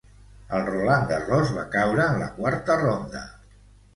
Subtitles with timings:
[0.59, 3.21] Al Roland Garros va caure en la quarta ronda.